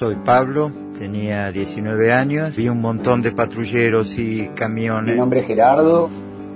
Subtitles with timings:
[0.00, 5.12] Soy Pablo, tenía 19 años, vi un montón de patrulleros y camiones.
[5.12, 6.08] Mi nombre es Gerardo,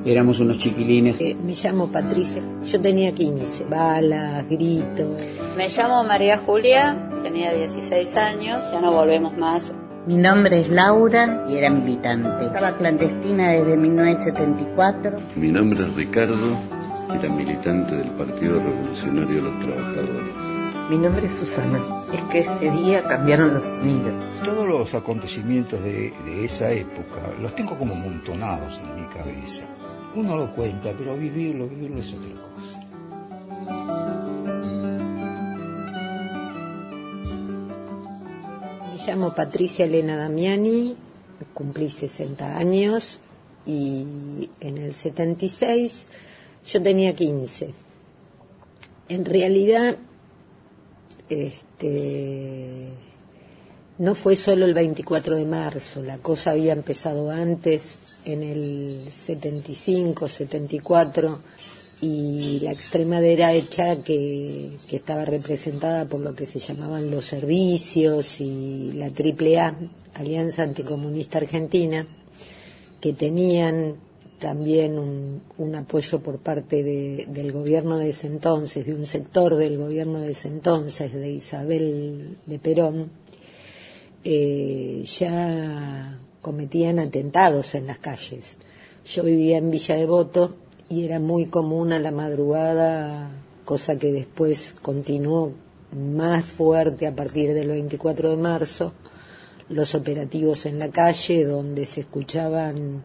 [0.07, 1.21] éramos unos chiquilines.
[1.21, 5.21] Eh, me llamo Patricia, yo tenía 15, balas, gritos.
[5.59, 9.75] Me llamo María Julia, tenía 16 años, ya no volvemos más.
[10.07, 12.47] Mi nombre es Laura y era militante.
[12.47, 15.19] Estaba clandestina desde 1974.
[15.37, 16.57] Mi nombre es Ricardo,
[17.13, 20.54] era militante del Partido Revolucionario de los Trabajadores.
[20.91, 21.81] Mi nombre es Susana.
[22.13, 24.23] Es que ese día cambiaron los sonidos.
[24.45, 29.65] Todos los acontecimientos de, de, esa época los tengo como montonados en mi cabeza.
[30.15, 32.81] Uno lo cuenta, pero vivirlo, vivirlo es otra cosa.
[38.93, 40.95] Me llamo Patricia Elena Damiani,
[41.55, 43.21] cumplí 60 años
[43.65, 46.07] y en el 76
[46.67, 47.73] yo tenía 15.
[49.09, 49.97] En realidad
[51.29, 52.89] este,
[53.99, 60.29] no fue solo el 24 de marzo, la cosa había empezado antes, en el 75,
[60.29, 61.39] 74,
[62.01, 68.41] y la extrema derecha que, que estaba representada por lo que se llamaban los servicios
[68.41, 69.75] y la AAA,
[70.15, 72.07] Alianza Anticomunista Argentina,
[73.01, 73.97] que tenían
[74.45, 79.57] también un, un apoyo por parte de, del gobierno de ese entonces, de un sector
[79.57, 83.11] del gobierno de ese entonces, de Isabel de Perón,
[84.23, 88.59] eh, ya cometían atentados en las calles.
[89.07, 90.57] Yo vivía en Villa Devoto
[90.91, 93.31] y era muy común a la madrugada,
[93.65, 95.55] cosa que después continuó
[95.97, 98.93] más fuerte a partir del 24 de marzo,
[99.71, 103.05] los operativos en la calle donde se escuchaban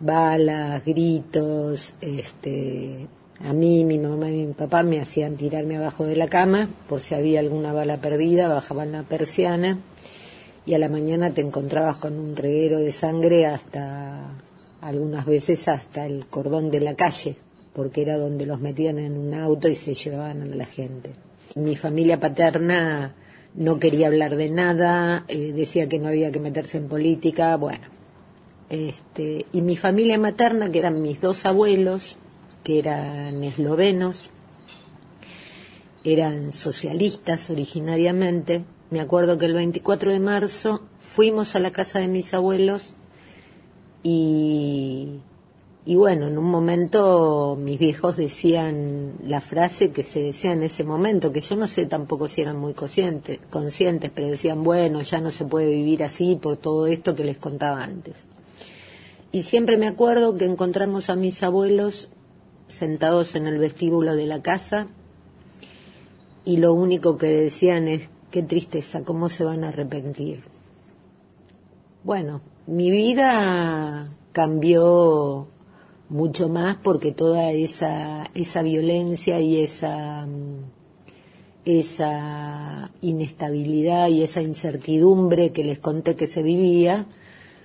[0.00, 3.06] balas, gritos, este,
[3.44, 7.00] a mí, mi mamá y mi papá me hacían tirarme abajo de la cama por
[7.00, 9.78] si había alguna bala perdida, bajaban la persiana
[10.64, 14.32] y a la mañana te encontrabas con un reguero de sangre hasta
[14.80, 17.36] algunas veces hasta el cordón de la calle,
[17.72, 21.10] porque era donde los metían en un auto y se llevaban a la gente.
[21.54, 23.14] Mi familia paterna
[23.54, 27.86] no quería hablar de nada, eh, decía que no había que meterse en política, bueno,
[28.68, 32.16] este, y mi familia materna, que eran mis dos abuelos,
[32.64, 34.30] que eran eslovenos,
[36.04, 38.64] eran socialistas originariamente.
[38.90, 42.94] Me acuerdo que el 24 de marzo fuimos a la casa de mis abuelos
[44.02, 45.20] y,
[45.88, 50.82] y bueno, en un momento mis viejos decían la frase que se decía en ese
[50.82, 55.20] momento, que yo no sé tampoco si eran muy conscientes, conscientes, pero decían, bueno, ya
[55.20, 58.16] no se puede vivir así por todo esto que les contaba antes.
[59.30, 62.08] Y siempre me acuerdo que encontramos a mis abuelos
[62.66, 64.88] sentados en el vestíbulo de la casa
[66.44, 70.42] y lo único que decían es, qué tristeza, cómo se van a arrepentir.
[72.02, 75.46] Bueno, mi vida cambió
[76.08, 80.26] mucho más porque toda esa, esa violencia y esa,
[81.64, 87.06] esa inestabilidad y esa incertidumbre que les conté que se vivía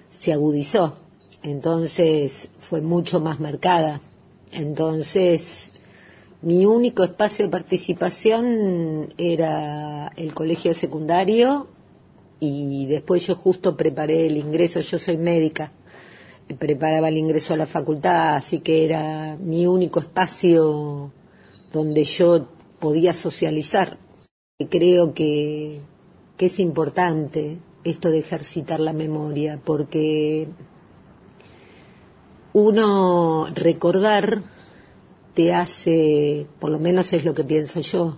[0.10, 0.98] se agudizó.
[1.44, 4.02] Entonces fue mucho más marcada.
[4.52, 5.72] Entonces,
[6.42, 11.68] mi único espacio de participación era el colegio secundario
[12.40, 15.72] y después yo justo preparé el ingreso, yo soy médica,
[16.60, 21.12] preparaba el ingreso a la facultad, así que era mi único espacio
[21.72, 22.48] donde yo
[22.80, 23.98] podía socializar.
[24.70, 25.80] Creo que,
[26.38, 30.48] que es importante esto de ejercitar la memoria, porque
[32.54, 34.44] uno recordar
[35.34, 38.18] te hace, por lo menos es lo que pienso yo,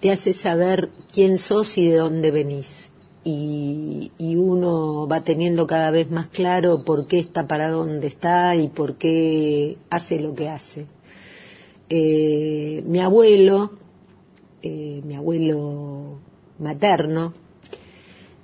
[0.00, 2.91] te hace saber quién sos y de dónde venís.
[3.24, 8.56] Y, y, uno va teniendo cada vez más claro por qué está para dónde está
[8.56, 10.86] y por qué hace lo que hace.
[11.88, 13.70] Eh, mi abuelo,
[14.62, 16.18] eh, mi abuelo
[16.58, 17.32] materno,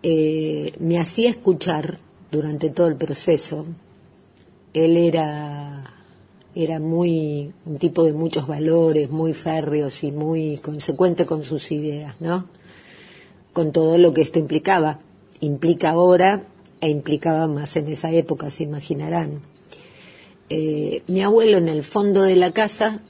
[0.03, 1.99] eh, me hacía escuchar
[2.31, 3.67] durante todo el proceso,
[4.75, 5.95] él era
[6.55, 12.17] era muy un tipo de muchos valores, muy férreos y muy consecuente con sus ideas,
[12.21, 12.47] ¿no?
[13.59, 15.01] Con todo lo que esto implicaba.
[15.41, 16.45] Implica ahora
[16.81, 19.41] e implicaba más en esa época, se imaginarán.
[20.49, 23.01] Eh, mi abuelo en el fondo de la casa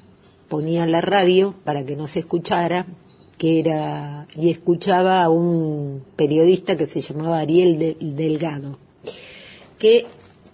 [0.49, 2.87] ponía la radio para que no se escuchara,
[3.37, 8.79] que era y escuchaba a un periodista que se llamaba Ariel Delgado,
[9.79, 10.07] que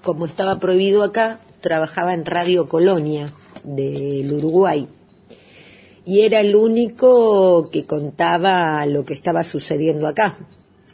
[0.02, 3.32] como estaba prohibido acá, trabajaba en Radio Colonia
[3.62, 4.88] del Uruguay.
[6.06, 10.37] Y era el único que contaba lo que estaba sucediendo acá.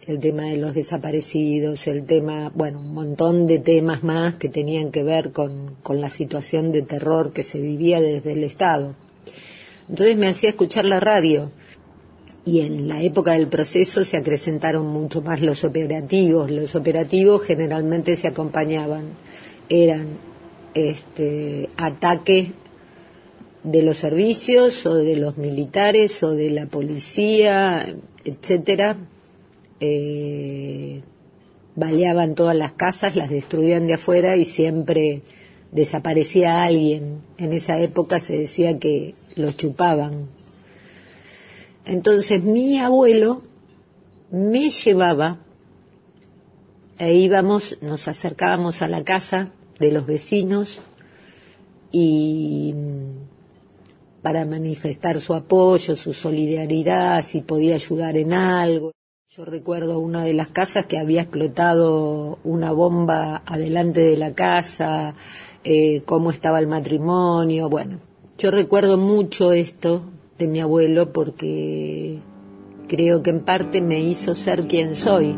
[0.07, 4.91] el tema de los desaparecidos, el tema, bueno, un montón de temas más que tenían
[4.91, 8.95] que ver con, con la situación de terror que se vivía desde el Estado.
[9.89, 11.51] Entonces me hacía escuchar la radio
[12.45, 16.51] y en la época del proceso se acrecentaron mucho más los operativos.
[16.51, 19.11] Los operativos generalmente se acompañaban,
[19.69, 20.19] eran
[20.75, 22.49] este, ataques
[23.63, 28.97] de los servicios o de los militares o de la policía, etcétera,
[29.81, 31.03] eh,
[31.75, 35.23] baleaban todas las casas, las destruían de afuera y siempre
[35.73, 37.21] desaparecía alguien.
[37.39, 40.29] En esa época se decía que los chupaban.
[41.87, 43.43] Entonces mi abuelo
[44.31, 45.39] me llevaba
[46.99, 50.81] e íbamos, nos acercábamos a la casa de los vecinos
[51.91, 52.75] y
[54.23, 58.93] para manifestar su apoyo, su solidaridad, si podía ayudar en algo.
[59.29, 65.15] Yo recuerdo una de las casas que había explotado una bomba adelante de la casa,
[65.63, 68.01] eh, cómo estaba el matrimonio, bueno.
[68.39, 70.03] Yo recuerdo mucho esto
[70.39, 72.19] de mi abuelo porque
[72.89, 75.37] creo que en parte me hizo ser quien soy.